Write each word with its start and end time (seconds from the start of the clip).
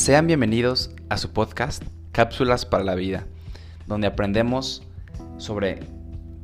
Sean 0.00 0.26
bienvenidos 0.26 0.94
a 1.10 1.18
su 1.18 1.30
podcast 1.30 1.84
Cápsulas 2.12 2.64
para 2.64 2.84
la 2.84 2.94
Vida, 2.94 3.26
donde 3.86 4.06
aprendemos 4.06 4.82
sobre 5.36 5.80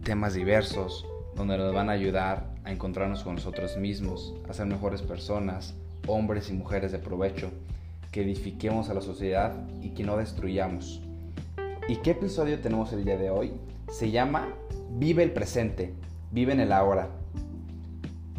temas 0.05 0.35
diversos, 0.35 1.07
donde 1.35 1.57
nos 1.57 1.73
van 1.73 1.89
a 1.89 1.93
ayudar 1.93 2.51
a 2.65 2.71
encontrarnos 2.71 3.23
con 3.23 3.37
nosotros 3.37 3.79
mismos, 3.79 4.35
a 4.47 4.53
ser 4.53 4.67
mejores 4.67 5.01
personas, 5.01 5.73
hombres 6.07 6.51
y 6.51 6.53
mujeres 6.53 6.93
de 6.93 6.99
provecho, 6.99 7.51
que 8.13 8.25
edifiquemos 8.25 8.91
a 8.91 8.95
la 8.95 9.01
sociedad 9.01 9.55
y 9.81 9.95
que 9.95 10.05
no 10.05 10.19
destruyamos. 10.19 11.01
¿Y 11.89 11.97
qué 12.03 12.11
episodio 12.11 12.59
tenemos 12.59 12.93
el 12.93 13.07
día 13.07 13.17
de 13.17 13.31
hoy? 13.31 13.53
Se 13.91 14.11
llama 14.11 14.49
Vive 14.99 15.23
el 15.23 15.33
presente, 15.33 15.95
vive 16.31 16.53
en 16.53 16.61
el 16.61 16.73
ahora. 16.73 17.09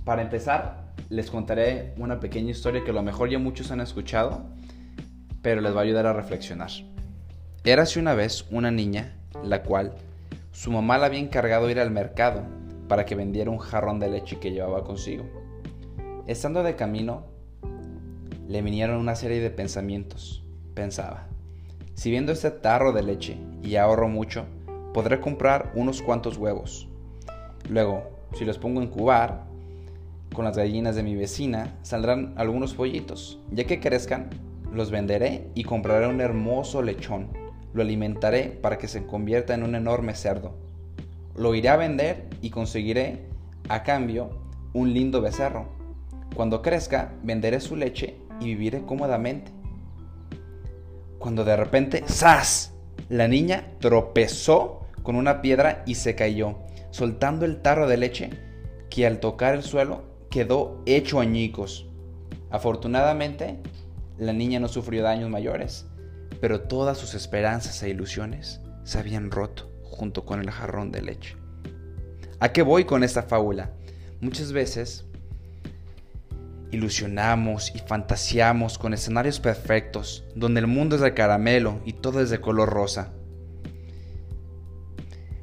Para 0.05 0.21
empezar, 0.21 0.93
les 1.09 1.31
contaré 1.31 1.95
una 1.97 2.19
pequeña 2.19 2.51
historia 2.51 2.83
que 2.83 2.91
a 2.91 2.93
lo 2.93 3.01
mejor 3.01 3.31
ya 3.31 3.39
muchos 3.39 3.71
han 3.71 3.81
escuchado, 3.81 4.45
pero 5.47 5.61
les 5.61 5.73
va 5.73 5.79
a 5.79 5.83
ayudar 5.83 6.05
a 6.05 6.11
reflexionar. 6.11 6.71
Érase 7.63 8.01
una 8.01 8.13
vez 8.15 8.45
una 8.51 8.69
niña, 8.69 9.15
la 9.45 9.63
cual 9.63 9.93
su 10.51 10.73
mamá 10.73 10.97
la 10.97 11.05
había 11.05 11.21
encargado 11.21 11.69
ir 11.69 11.79
al 11.79 11.89
mercado 11.89 12.43
para 12.89 13.05
que 13.05 13.15
vendiera 13.15 13.49
un 13.49 13.57
jarrón 13.57 13.97
de 13.97 14.09
leche 14.09 14.39
que 14.39 14.51
llevaba 14.51 14.83
consigo. 14.83 15.23
Estando 16.27 16.63
de 16.63 16.75
camino, 16.75 17.27
le 18.49 18.61
vinieron 18.61 18.97
una 18.97 19.15
serie 19.15 19.39
de 19.39 19.49
pensamientos. 19.49 20.43
Pensaba, 20.73 21.29
si 21.93 22.11
viendo 22.11 22.33
este 22.33 22.51
tarro 22.51 22.91
de 22.91 23.03
leche 23.03 23.37
y 23.63 23.77
ahorro 23.77 24.09
mucho, 24.09 24.47
podré 24.93 25.21
comprar 25.21 25.71
unos 25.75 26.01
cuantos 26.01 26.35
huevos. 26.35 26.89
Luego, 27.69 28.03
si 28.33 28.43
los 28.43 28.57
pongo 28.57 28.81
a 28.81 28.83
incubar, 28.83 29.45
con 30.33 30.43
las 30.43 30.57
gallinas 30.57 30.97
de 30.97 31.03
mi 31.03 31.15
vecina 31.15 31.77
saldrán 31.83 32.33
algunos 32.35 32.73
pollitos. 32.73 33.39
Ya 33.49 33.63
que 33.63 33.79
crezcan, 33.79 34.29
los 34.73 34.91
venderé 34.91 35.49
y 35.55 35.63
compraré 35.63 36.07
un 36.07 36.21
hermoso 36.21 36.81
lechón. 36.81 37.29
Lo 37.73 37.81
alimentaré 37.81 38.45
para 38.49 38.77
que 38.77 38.87
se 38.87 39.05
convierta 39.05 39.53
en 39.53 39.63
un 39.63 39.75
enorme 39.75 40.15
cerdo. 40.15 40.55
Lo 41.35 41.53
iré 41.53 41.69
a 41.69 41.77
vender 41.77 42.27
y 42.41 42.49
conseguiré, 42.49 43.27
a 43.69 43.83
cambio, 43.83 44.29
un 44.73 44.93
lindo 44.93 45.21
becerro. 45.21 45.67
Cuando 46.35 46.61
crezca, 46.61 47.13
venderé 47.23 47.59
su 47.59 47.75
leche 47.75 48.17
y 48.39 48.45
viviré 48.45 48.83
cómodamente. 48.83 49.51
Cuando 51.19 51.43
de 51.43 51.55
repente, 51.55 52.03
¡zas! 52.07 52.73
La 53.09 53.27
niña 53.27 53.73
tropezó 53.79 54.87
con 55.03 55.15
una 55.15 55.41
piedra 55.41 55.83
y 55.85 55.95
se 55.95 56.15
cayó, 56.15 56.57
soltando 56.91 57.45
el 57.45 57.61
tarro 57.61 57.87
de 57.87 57.97
leche 57.97 58.29
que 58.89 59.05
al 59.07 59.19
tocar 59.19 59.55
el 59.55 59.63
suelo 59.63 60.03
quedó 60.29 60.81
hecho 60.85 61.19
añicos. 61.19 61.87
Afortunadamente, 62.49 63.59
la 64.17 64.33
niña 64.33 64.59
no 64.59 64.67
sufrió 64.67 65.03
daños 65.03 65.29
mayores, 65.29 65.85
pero 66.41 66.61
todas 66.61 66.97
sus 66.97 67.13
esperanzas 67.13 67.81
e 67.83 67.89
ilusiones 67.89 68.61
se 68.83 68.99
habían 68.99 69.31
roto 69.31 69.71
junto 69.83 70.25
con 70.25 70.39
el 70.39 70.51
jarrón 70.51 70.91
de 70.91 71.01
leche. 71.01 71.35
¿A 72.39 72.49
qué 72.49 72.61
voy 72.61 72.85
con 72.85 73.03
esta 73.03 73.23
fábula? 73.23 73.71
Muchas 74.21 74.51
veces 74.51 75.05
ilusionamos 76.71 77.73
y 77.75 77.79
fantaseamos 77.79 78.77
con 78.77 78.93
escenarios 78.93 79.39
perfectos, 79.39 80.25
donde 80.35 80.59
el 80.59 80.67
mundo 80.67 80.95
es 80.95 81.01
de 81.01 81.13
caramelo 81.13 81.79
y 81.85 81.93
todo 81.93 82.21
es 82.21 82.29
de 82.29 82.41
color 82.41 82.69
rosa. 82.69 83.13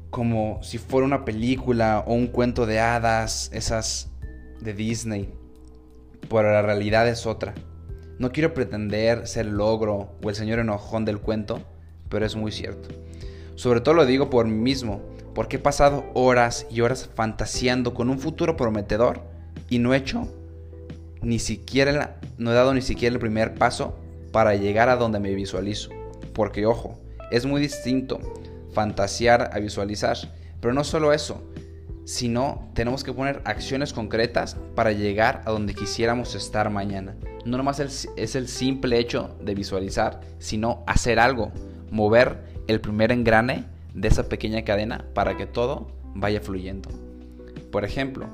Como 0.09 0.61
si 0.63 0.77
fuera 0.77 1.05
una 1.05 1.25
película 1.25 2.03
o 2.07 2.13
un 2.13 2.27
cuento 2.27 2.65
de 2.65 2.79
hadas, 2.79 3.49
esas 3.53 4.09
de 4.61 4.73
Disney. 4.73 5.33
Pero 6.29 6.51
la 6.51 6.61
realidad 6.61 7.07
es 7.07 7.25
otra. 7.25 7.53
No 8.17 8.31
quiero 8.31 8.53
pretender 8.53 9.27
ser 9.27 9.47
el 9.47 9.57
logro 9.57 10.15
o 10.23 10.29
el 10.29 10.35
señor 10.35 10.59
enojón 10.59 11.03
del 11.05 11.19
cuento, 11.19 11.61
pero 12.09 12.25
es 12.25 12.35
muy 12.35 12.51
cierto. 12.51 12.89
Sobre 13.55 13.81
todo 13.81 13.95
lo 13.95 14.05
digo 14.05 14.29
por 14.29 14.45
mí 14.45 14.53
mismo, 14.53 15.01
porque 15.33 15.57
he 15.57 15.59
pasado 15.59 16.05
horas 16.13 16.65
y 16.69 16.81
horas 16.81 17.09
fantaseando 17.13 17.93
con 17.93 18.09
un 18.09 18.19
futuro 18.19 18.55
prometedor 18.55 19.21
y 19.69 19.79
no 19.79 19.93
he 19.93 19.97
hecho 19.97 20.27
ni 21.21 21.39
siquiera, 21.39 22.19
no 22.37 22.51
he 22.51 22.53
dado 22.53 22.73
ni 22.73 22.81
siquiera 22.81 23.13
el 23.13 23.19
primer 23.19 23.55
paso 23.55 23.97
para 24.31 24.55
llegar 24.55 24.89
a 24.89 24.95
donde 24.95 25.19
me 25.19 25.33
visualizo. 25.33 25.89
Porque 26.33 26.65
ojo, 26.65 26.99
es 27.31 27.45
muy 27.45 27.59
distinto 27.59 28.19
fantasear 28.73 29.49
a 29.53 29.59
visualizar. 29.59 30.17
Pero 30.61 30.73
no 30.73 30.83
solo 30.83 31.13
eso, 31.13 31.43
sino 32.05 32.69
tenemos 32.73 33.03
que 33.03 33.11
poner 33.11 33.41
acciones 33.45 33.91
concretas 33.91 34.55
para 34.75 34.91
llegar 34.91 35.41
a 35.45 35.51
donde 35.51 35.73
quisiéramos 35.73 36.35
estar 36.35 36.69
mañana. 36.69 37.15
No 37.45 37.57
nomás 37.57 37.79
es 37.79 38.35
el 38.35 38.47
simple 38.47 38.99
hecho 38.99 39.35
de 39.41 39.55
visualizar, 39.55 40.21
sino 40.39 40.83
hacer 40.87 41.19
algo, 41.19 41.51
mover 41.91 42.43
el 42.67 42.79
primer 42.79 43.11
engrane 43.11 43.65
de 43.93 44.07
esa 44.07 44.29
pequeña 44.29 44.63
cadena 44.63 45.05
para 45.13 45.35
que 45.35 45.45
todo 45.45 45.87
vaya 46.13 46.41
fluyendo. 46.41 46.89
Por 47.71 47.83
ejemplo, 47.83 48.27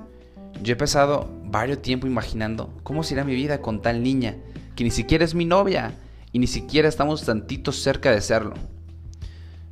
yo 0.62 0.74
he 0.74 0.78
pasado 0.78 1.30
varios 1.46 1.82
tiempo 1.82 2.08
imaginando 2.08 2.74
cómo 2.84 3.04
será 3.04 3.24
mi 3.24 3.36
vida 3.36 3.62
con 3.62 3.82
tal 3.82 4.04
niña, 4.04 4.36
que 4.76 4.84
ni 4.84 4.92
siquiera 4.92 5.26
es 5.26 5.34
mi 5.34 5.46
novia 5.46 5.94
y 6.32 6.40
ni 6.40 6.48
siquiera 6.48 6.88
estamos 6.88 7.26
tantitos 7.26 7.82
cerca 7.82 8.12
de 8.12 8.22
serlo. 8.22 8.54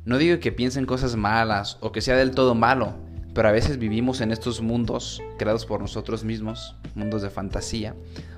No 0.04 0.18
digo 0.18 0.40
que 0.40 0.52
piensen 0.52 0.86
cosas 0.86 1.16
malas 1.16 1.76
o 1.80 1.92
que 1.92 2.00
sea 2.00 2.16
del 2.16 2.32
todo 2.32 2.54
malo, 2.54 2.94
pero 3.34 3.48
a 3.48 3.52
veces 3.52 3.78
vivimos 3.78 4.20
en 4.20 4.32
estos 4.32 4.60
mundos 4.60 5.22
creados 5.38 5.66
por 5.66 5.80
nosotros 5.80 6.24
mismos, 6.24 6.76
mundos 6.94 7.22
de 7.22 7.30
fantasía, 7.30 7.94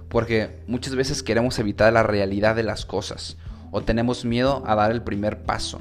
porque 0.08 0.60
muchas 0.66 0.94
veces 0.94 1.22
queremos 1.22 1.58
evitar 1.58 1.92
la 1.92 2.02
realidad 2.02 2.54
de 2.54 2.62
las 2.62 2.84
cosas 2.84 3.36
o 3.70 3.82
tenemos 3.82 4.24
miedo 4.24 4.62
a 4.66 4.74
dar 4.74 4.92
el 4.92 5.02
primer 5.02 5.42
paso, 5.42 5.80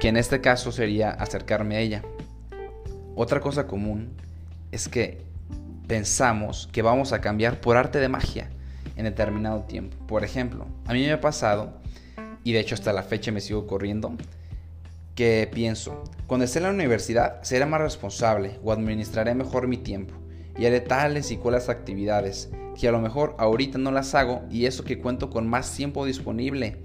que 0.00 0.08
en 0.08 0.16
este 0.16 0.40
caso 0.40 0.70
sería 0.70 1.10
acercarme 1.10 1.76
a 1.76 1.80
ella. 1.80 2.02
Otra 3.16 3.40
cosa 3.40 3.66
común 3.66 4.10
es 4.70 4.88
que 4.88 5.26
pensamos 5.88 6.68
que 6.70 6.82
vamos 6.82 7.12
a 7.12 7.20
cambiar 7.20 7.60
por 7.60 7.76
arte 7.76 7.98
de 7.98 8.08
magia 8.08 8.48
en 8.94 9.04
determinado 9.04 9.62
tiempo. 9.62 9.96
Por 10.06 10.22
ejemplo, 10.22 10.66
a 10.86 10.92
mí 10.92 11.00
me 11.00 11.12
ha 11.12 11.20
pasado, 11.20 11.72
y 12.44 12.52
de 12.52 12.60
hecho 12.60 12.76
hasta 12.76 12.92
la 12.92 13.02
fecha 13.02 13.32
me 13.32 13.40
sigo 13.40 13.66
corriendo, 13.66 14.14
que 15.18 15.50
pienso, 15.52 16.04
cuando 16.28 16.44
esté 16.44 16.60
en 16.60 16.66
la 16.66 16.70
universidad 16.70 17.42
seré 17.42 17.66
más 17.66 17.80
responsable 17.80 18.60
o 18.62 18.70
administraré 18.70 19.34
mejor 19.34 19.66
mi 19.66 19.76
tiempo 19.76 20.14
y 20.56 20.64
haré 20.64 20.80
tales 20.80 21.32
y 21.32 21.38
cuales 21.38 21.68
actividades 21.68 22.50
que 22.78 22.86
a 22.86 22.92
lo 22.92 23.00
mejor 23.00 23.34
ahorita 23.36 23.78
no 23.78 23.90
las 23.90 24.14
hago 24.14 24.44
y 24.48 24.66
eso 24.66 24.84
que 24.84 25.00
cuento 25.00 25.28
con 25.28 25.48
más 25.48 25.74
tiempo 25.74 26.06
disponible 26.06 26.76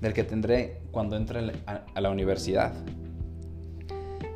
del 0.00 0.14
que 0.14 0.24
tendré 0.24 0.80
cuando 0.90 1.16
entre 1.16 1.52
a 1.66 2.00
la 2.00 2.10
universidad. 2.10 2.74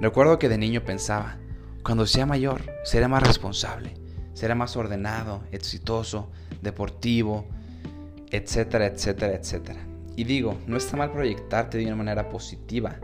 Recuerdo 0.00 0.38
que 0.38 0.48
de 0.48 0.56
niño 0.56 0.84
pensaba, 0.84 1.38
cuando 1.82 2.06
sea 2.06 2.26
mayor 2.26 2.62
seré 2.84 3.08
más 3.08 3.24
responsable, 3.24 3.94
será 4.32 4.54
más 4.54 4.76
ordenado, 4.76 5.42
exitoso, 5.50 6.30
deportivo, 6.62 7.46
etcétera, 8.30 8.86
etcétera, 8.86 9.34
etcétera. 9.34 9.80
Y 10.14 10.22
digo, 10.22 10.56
no 10.68 10.76
está 10.76 10.96
mal 10.96 11.10
proyectarte 11.10 11.78
de 11.78 11.86
una 11.86 11.96
manera 11.96 12.28
positiva, 12.28 13.00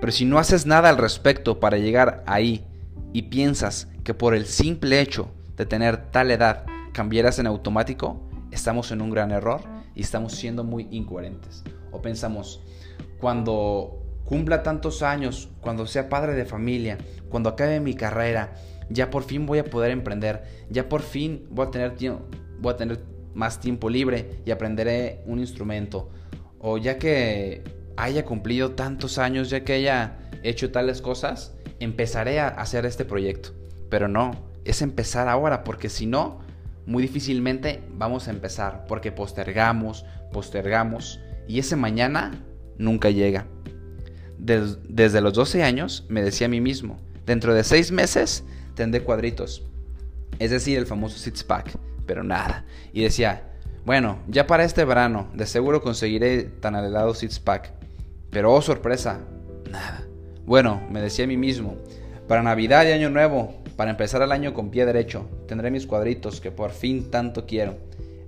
pero 0.00 0.12
si 0.12 0.24
no 0.24 0.38
haces 0.38 0.66
nada 0.66 0.88
al 0.88 0.98
respecto 0.98 1.60
para 1.60 1.78
llegar 1.78 2.22
ahí 2.26 2.64
y 3.12 3.22
piensas 3.22 3.88
que 4.04 4.14
por 4.14 4.34
el 4.34 4.46
simple 4.46 5.00
hecho 5.00 5.30
de 5.56 5.66
tener 5.66 6.10
tal 6.10 6.30
edad 6.30 6.64
cambiarás 6.92 7.38
en 7.38 7.46
automático, 7.46 8.28
estamos 8.50 8.92
en 8.92 9.02
un 9.02 9.10
gran 9.10 9.30
error 9.30 9.60
y 9.94 10.02
estamos 10.02 10.32
siendo 10.34 10.64
muy 10.64 10.86
incoherentes. 10.90 11.64
O 11.90 12.00
pensamos, 12.00 12.62
cuando 13.18 14.02
cumpla 14.24 14.62
tantos 14.62 15.02
años, 15.02 15.48
cuando 15.60 15.86
sea 15.86 16.08
padre 16.08 16.34
de 16.34 16.44
familia, 16.44 16.98
cuando 17.28 17.48
acabe 17.48 17.80
mi 17.80 17.94
carrera, 17.94 18.54
ya 18.90 19.10
por 19.10 19.24
fin 19.24 19.46
voy 19.46 19.58
a 19.58 19.64
poder 19.64 19.90
emprender, 19.90 20.44
ya 20.70 20.88
por 20.88 21.02
fin 21.02 21.46
voy 21.50 21.66
a 21.66 21.70
tener, 21.70 21.96
voy 22.60 22.72
a 22.72 22.76
tener 22.76 23.04
más 23.34 23.60
tiempo 23.60 23.90
libre 23.90 24.42
y 24.44 24.50
aprenderé 24.50 25.22
un 25.26 25.40
instrumento. 25.40 26.10
O 26.60 26.78
ya 26.78 26.98
que 26.98 27.62
haya 27.98 28.24
cumplido 28.24 28.72
tantos 28.72 29.18
años, 29.18 29.50
ya 29.50 29.64
que 29.64 29.72
haya 29.72 30.18
hecho 30.44 30.70
tales 30.70 31.02
cosas, 31.02 31.54
empezaré 31.80 32.38
a 32.38 32.48
hacer 32.48 32.86
este 32.86 33.04
proyecto. 33.04 33.50
Pero 33.90 34.06
no, 34.06 34.30
es 34.64 34.82
empezar 34.82 35.28
ahora, 35.28 35.64
porque 35.64 35.88
si 35.88 36.06
no, 36.06 36.40
muy 36.86 37.02
difícilmente 37.02 37.82
vamos 37.90 38.28
a 38.28 38.30
empezar, 38.30 38.84
porque 38.86 39.10
postergamos, 39.10 40.04
postergamos, 40.32 41.20
y 41.48 41.58
ese 41.58 41.74
mañana 41.76 42.44
nunca 42.78 43.10
llega. 43.10 43.46
desde 44.38 45.20
los 45.20 45.34
12 45.34 45.64
años 45.64 46.06
me 46.08 46.22
decía 46.22 46.46
a 46.46 46.50
mí 46.50 46.60
mismo, 46.60 47.00
dentro 47.26 47.52
de 47.52 47.64
6 47.64 47.90
meses 47.90 48.44
tendré 48.74 49.02
cuadritos. 49.02 49.64
Es 50.38 50.52
decir, 50.52 50.78
el 50.78 50.86
famoso 50.86 51.18
six 51.18 51.42
pack, 51.42 51.76
pero 52.06 52.22
nada. 52.22 52.64
Y 52.92 53.02
decía, 53.02 53.50
bueno, 53.84 54.20
ya 54.28 54.46
para 54.46 54.62
este 54.62 54.84
verano, 54.84 55.28
de 55.34 55.46
seguro 55.46 55.82
conseguiré 55.82 56.44
tan 56.44 56.76
anhelado 56.76 57.12
six 57.12 57.40
pack. 57.40 57.77
Pero 58.30 58.52
oh 58.52 58.62
sorpresa, 58.62 59.20
nada. 59.70 60.06
Bueno, 60.44 60.80
me 60.90 61.00
decía 61.00 61.24
a 61.24 61.28
mí 61.28 61.36
mismo, 61.36 61.76
para 62.26 62.42
Navidad 62.42 62.86
y 62.86 62.92
Año 62.92 63.10
Nuevo, 63.10 63.54
para 63.76 63.90
empezar 63.90 64.22
el 64.22 64.32
año 64.32 64.54
con 64.54 64.70
pie 64.70 64.84
derecho, 64.86 65.26
tendré 65.46 65.70
mis 65.70 65.86
cuadritos 65.86 66.40
que 66.40 66.50
por 66.50 66.70
fin 66.70 67.10
tanto 67.10 67.46
quiero. 67.46 67.76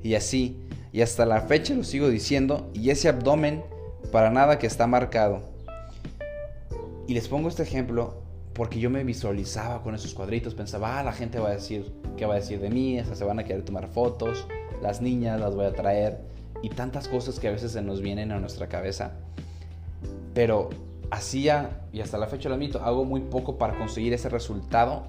Y 0.03 0.15
así, 0.15 0.57
Y 0.93 1.03
hasta 1.03 1.25
la 1.25 1.43
fecha 1.43 1.75
lo 1.75 1.85
sigo 1.85 2.09
diciendo 2.09 2.69
y 2.75 2.91
ese 2.91 3.09
abdomen 3.09 3.63
para 4.11 4.31
nada 4.31 4.59
que 4.59 4.67
está 4.67 4.89
marcado. 4.89 5.43
Y 7.07 7.15
les 7.15 7.29
pongo 7.29 7.49
este 7.49 7.63
ejemplo 7.63 8.23
porque 8.55 8.81
yo 8.81 8.91
me 8.91 9.05
visualizaba 9.05 9.83
con 9.83 9.95
esos 9.95 10.15
cuadritos, 10.15 10.55
pensaba, 10.55 10.99
ah, 10.99 11.05
la 11.05 11.13
gente 11.13 11.39
va 11.39 11.49
a 11.49 11.55
decir, 11.55 11.93
¿qué 12.17 12.27
va 12.27 12.35
a 12.35 12.39
decir 12.39 12.61
de 12.61 12.71
mí? 12.71 13.01
se 13.13 13.25
van 13.25 13.39
a 13.39 13.45
querer 13.45 13.65
tomar 13.65 13.89
fotos, 13.89 14.47
las 14.83 15.01
niñas 15.01 15.41
las 15.41 15.55
voy 15.55 15.67
a 15.67 15.73
traer 15.73 16.19
y 16.63 16.71
tantas 16.71 17.09
cosas 17.09 17.39
que 17.39 17.49
a 17.49 17.53
veces 17.53 17.73
se 17.73 17.83
nos 17.83 18.01
vienen 18.01 18.33
a 18.33 18.41
nuestra 18.41 18.69
cabeza. 18.69 19.13
Pero 20.35 20.71
hacía, 21.11 21.83
y 21.93 22.01
hasta 22.01 22.19
la 22.19 22.27
fecha 22.27 22.49
lo 22.49 22.55
admito, 22.55 22.83
hago 22.83 23.05
muy 23.05 23.21
poco 23.21 23.59
para 23.59 23.77
conseguir 23.79 24.13
ese 24.13 24.29
resultado 24.29 25.05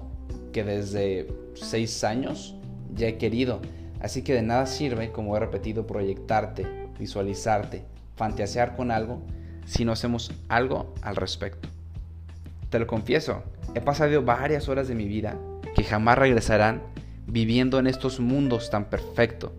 que 0.52 0.64
desde 0.64 1.28
seis 1.54 2.04
años 2.04 2.56
ya 2.94 3.08
he 3.08 3.18
querido. 3.18 3.60
Así 4.00 4.22
que 4.22 4.34
de 4.34 4.42
nada 4.42 4.66
sirve, 4.66 5.12
como 5.12 5.36
he 5.36 5.40
repetido, 5.40 5.86
proyectarte, 5.86 6.66
visualizarte, 6.98 7.84
fantasear 8.16 8.76
con 8.76 8.90
algo 8.90 9.22
si 9.64 9.84
no 9.84 9.92
hacemos 9.92 10.32
algo 10.48 10.92
al 11.02 11.16
respecto. 11.16 11.68
Te 12.68 12.78
lo 12.78 12.86
confieso, 12.86 13.42
he 13.74 13.80
pasado 13.80 14.22
varias 14.22 14.68
horas 14.68 14.88
de 14.88 14.94
mi 14.94 15.06
vida 15.06 15.38
que 15.74 15.84
jamás 15.84 16.18
regresarán 16.18 16.82
viviendo 17.26 17.78
en 17.78 17.86
estos 17.86 18.18
mundos 18.18 18.70
tan 18.70 18.86
perfectos 18.86 19.52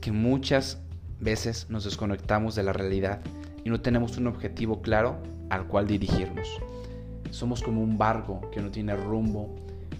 que 0.00 0.12
muchas 0.12 0.78
veces 1.20 1.70
nos 1.70 1.84
desconectamos 1.84 2.54
de 2.54 2.62
la 2.62 2.72
realidad 2.72 3.20
y 3.64 3.70
no 3.70 3.80
tenemos 3.80 4.16
un 4.18 4.26
objetivo 4.26 4.82
claro 4.82 5.16
al 5.50 5.66
cual 5.66 5.86
dirigirnos. 5.86 6.48
Somos 7.30 7.62
como 7.62 7.82
un 7.82 7.98
barco 7.98 8.50
que 8.52 8.60
no 8.60 8.70
tiene 8.70 8.94
rumbo, 8.94 9.56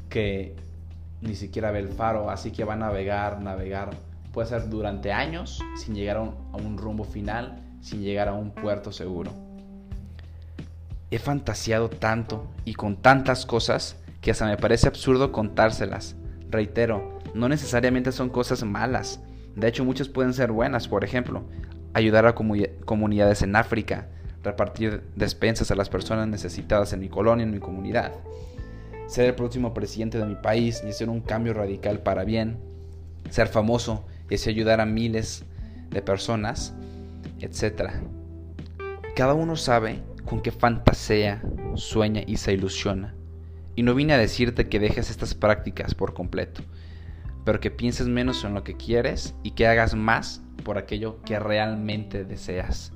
que 0.09 0.55
ni 1.21 1.35
siquiera 1.35 1.71
ve 1.71 1.81
el 1.81 1.89
faro, 1.89 2.31
así 2.31 2.51
que 2.51 2.65
va 2.65 2.75
a 2.75 2.77
navegar, 2.77 3.41
navegar. 3.41 3.91
Puede 4.33 4.49
ser 4.49 4.69
durante 4.69 5.13
años 5.13 5.61
sin 5.77 5.95
llegar 5.95 6.19
a 6.19 6.21
un, 6.57 6.79
rumbo 6.79 7.05
final, 7.05 7.61
sin 7.81 8.03
llegar 8.03 8.29
a 8.29 8.35
un 8.35 8.51
puerto 8.51 8.93
seguro. 8.93 9.33
He 11.11 11.19
fantaseado 11.19 11.89
tanto 11.89 12.47
y 12.65 12.75
con 12.75 12.97
tantas 12.97 13.47
cosas 13.47 13.97
que 14.21 14.31
hasta 14.31 14.47
me 14.47 14.57
parece 14.57 14.89
absurdo 14.89 15.33
contárselas. 15.33 16.17
Reitero, 16.51 17.19
no 17.35 17.49
necesariamente 17.49 18.13
son 18.13 18.29
cosas 18.29 18.63
malas. 18.65 19.21
De 19.55 19.69
hecho, 19.69 19.85
muchas 19.85 20.09
pueden 20.09 20.35
ser 20.35 20.51
buenas. 20.51 20.89
Por 20.89 21.05
ejemplo, 21.05 21.45
ayudar 21.95 22.27
a 22.27 22.35
comunidades 22.35 23.43
en 23.43 23.57
África, 23.57 24.09
repartir 24.43 25.03
despensas 25.17 25.71
a 25.71 25.75
las 25.75 25.89
personas 25.89 26.29
necesitadas 26.29 26.93
en 26.93 27.01
mi 27.01 27.09
colonia, 27.09 27.45
en 27.45 27.53
mi 27.53 27.61
comunidad, 27.61 28.13
ser 29.07 29.27
el 29.27 29.35
próximo 29.35 29.73
presidente 29.73 30.19
de 30.19 30.27
mi 30.27 30.35
país 30.35 30.83
y 30.85 30.91
hacer 30.91 31.09
un 31.09 31.21
cambio 31.21 31.55
radical 31.55 32.01
para 32.01 32.25
bien, 32.25 32.59
ser 33.31 33.49
famoso 33.49 34.05
y 34.29 34.35
así 34.35 34.51
ayudar 34.51 34.81
a 34.81 34.87
miles 34.87 35.45
de 35.91 36.03
personas, 36.03 36.75
etc. 37.41 37.91
Cada 39.15 39.35
uno 39.35 39.57
sabe 39.57 40.03
con 40.25 40.41
qué 40.41 40.51
fantasea, 40.51 41.43
sueña 41.75 42.23
y 42.27 42.37
se 42.37 42.53
ilusiona. 42.53 43.15
Y 43.77 43.83
no 43.83 43.95
vine 43.95 44.15
a 44.15 44.19
decirte 44.19 44.69
que 44.69 44.79
dejes 44.79 45.11
estas 45.11 45.35
prácticas 45.35 45.95
por 45.95 46.15
completo, 46.15 46.63
pero 47.45 47.61
que 47.61 47.71
pienses 47.71 48.09
menos 48.09 48.45
en 48.45 48.55
lo 48.55 48.63
que 48.63 48.77
quieres 48.77 49.35
y 49.43 49.53
que 49.53 49.67
hagas 49.67 49.95
más 49.95 50.44
por 50.65 50.79
aquello 50.79 51.21
que 51.23 51.39
realmente 51.39 52.25
deseas. 52.25 52.93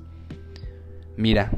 Mira, 1.15 1.51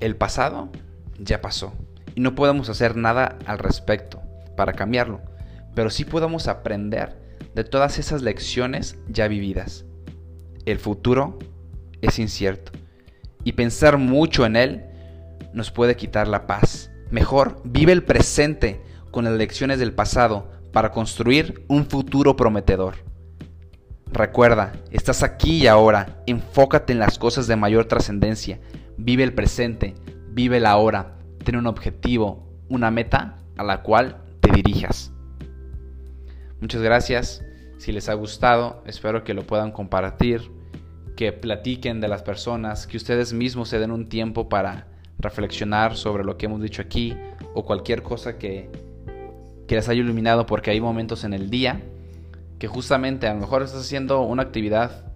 el 0.00 0.16
pasado 0.16 0.70
ya 1.18 1.40
pasó 1.40 1.72
y 2.14 2.20
no 2.20 2.34
podemos 2.34 2.68
hacer 2.68 2.96
nada 2.96 3.38
al 3.46 3.58
respecto 3.58 4.20
para 4.56 4.72
cambiarlo, 4.72 5.20
pero 5.74 5.90
sí 5.90 6.04
podemos 6.04 6.48
aprender 6.48 7.16
de 7.54 7.64
todas 7.64 7.98
esas 7.98 8.22
lecciones 8.22 8.98
ya 9.08 9.28
vividas. 9.28 9.84
El 10.64 10.78
futuro 10.78 11.38
es 12.02 12.18
incierto 12.18 12.72
y 13.44 13.52
pensar 13.52 13.98
mucho 13.98 14.44
en 14.44 14.56
él 14.56 14.84
nos 15.52 15.70
puede 15.70 15.96
quitar 15.96 16.28
la 16.28 16.46
paz. 16.46 16.90
Mejor 17.10 17.60
vive 17.64 17.92
el 17.92 18.02
presente 18.02 18.82
con 19.10 19.24
las 19.24 19.34
lecciones 19.34 19.78
del 19.78 19.92
pasado 19.92 20.50
para 20.72 20.90
construir 20.90 21.64
un 21.68 21.86
futuro 21.86 22.36
prometedor. 22.36 22.96
Recuerda, 24.12 24.72
estás 24.90 25.22
aquí 25.22 25.62
y 25.62 25.66
ahora, 25.66 26.22
enfócate 26.26 26.92
en 26.92 26.98
las 26.98 27.18
cosas 27.18 27.46
de 27.46 27.56
mayor 27.56 27.86
trascendencia, 27.86 28.60
vive 28.96 29.24
el 29.24 29.34
presente, 29.34 29.94
vive 30.30 30.60
la 30.60 30.76
hora, 30.76 31.18
ten 31.44 31.56
un 31.56 31.66
objetivo, 31.66 32.48
una 32.68 32.90
meta 32.90 33.38
a 33.56 33.64
la 33.64 33.82
cual 33.82 34.22
te 34.40 34.52
dirijas. 34.52 35.12
Muchas 36.60 36.80
gracias, 36.82 37.44
si 37.78 37.92
les 37.92 38.08
ha 38.08 38.14
gustado, 38.14 38.82
espero 38.86 39.24
que 39.24 39.34
lo 39.34 39.46
puedan 39.46 39.72
compartir, 39.72 40.50
que 41.16 41.32
platiquen 41.32 42.00
de 42.00 42.08
las 42.08 42.22
personas, 42.22 42.86
que 42.86 42.96
ustedes 42.96 43.32
mismos 43.32 43.68
se 43.68 43.78
den 43.78 43.90
un 43.90 44.08
tiempo 44.08 44.48
para 44.48 44.88
reflexionar 45.18 45.96
sobre 45.96 46.24
lo 46.24 46.36
que 46.36 46.46
hemos 46.46 46.62
dicho 46.62 46.82
aquí 46.82 47.16
o 47.54 47.64
cualquier 47.64 48.02
cosa 48.02 48.38
que 48.38 48.70
que 49.66 49.74
les 49.74 49.88
haya 49.88 50.00
iluminado 50.00 50.46
porque 50.46 50.70
hay 50.70 50.80
momentos 50.80 51.24
en 51.24 51.32
el 51.32 51.50
día 51.50 51.82
que 52.58 52.68
justamente 52.68 53.26
a 53.26 53.34
lo 53.34 53.40
mejor 53.40 53.62
estás 53.62 53.82
haciendo 53.82 54.22
una 54.22 54.42
actividad 54.42 55.06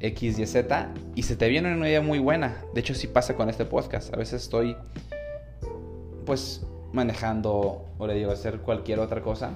X, 0.00 0.38
Y, 0.38 0.46
Z 0.46 0.92
y 1.14 1.22
se 1.22 1.36
te 1.36 1.48
viene 1.48 1.74
una 1.74 1.88
idea 1.88 2.00
muy 2.00 2.18
buena. 2.18 2.62
De 2.74 2.80
hecho, 2.80 2.94
sí 2.94 3.08
pasa 3.08 3.34
con 3.34 3.50
este 3.50 3.64
podcast. 3.64 4.14
A 4.14 4.16
veces 4.16 4.42
estoy 4.42 4.76
pues 6.24 6.64
manejando 6.92 7.86
o 7.98 8.06
le 8.06 8.14
digo 8.14 8.30
hacer 8.30 8.60
cualquier 8.60 9.00
otra 9.00 9.22
cosa 9.22 9.50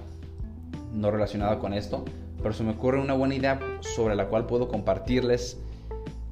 no 0.92 1.10
relacionada 1.10 1.58
con 1.58 1.72
esto, 1.74 2.04
pero 2.42 2.52
se 2.52 2.64
me 2.64 2.72
ocurre 2.72 3.00
una 3.00 3.14
buena 3.14 3.34
idea 3.34 3.60
sobre 3.80 4.14
la 4.14 4.26
cual 4.26 4.46
puedo 4.46 4.68
compartirles 4.68 5.58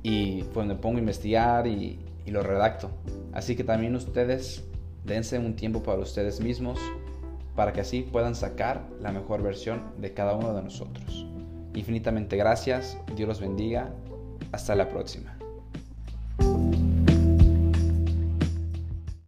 y 0.03 0.43
pues 0.45 0.67
me 0.67 0.75
pongo 0.75 0.97
a 0.97 1.01
investigar 1.01 1.67
y, 1.67 1.99
y 2.27 2.31
lo 2.31 2.43
redacto. 2.43 2.91
Así 3.33 3.57
que 3.57 3.65
también 3.65 3.95
ustedes 3.95 4.65
dense 5.05 5.39
un 5.39 5.57
tiempo 5.57 5.83
para 5.83 5.99
ustedes 5.99 6.41
mismos 6.41 6.79
para 7.57 7.73
que 7.73 7.81
así 7.81 8.03
puedan 8.03 8.35
sacar 8.35 8.87
la 9.01 9.13
mejor 9.13 9.43
versión 9.43 9.93
de 9.99 10.13
cada 10.13 10.35
uno 10.35 10.55
de 10.55 10.63
nosotros. 10.63 11.27
Infinitamente 11.75 12.37
gracias, 12.37 12.99
Dios 13.17 13.29
los 13.29 13.41
bendiga, 13.41 13.91
hasta 14.53 14.75
la 14.75 14.89
próxima. 14.89 15.40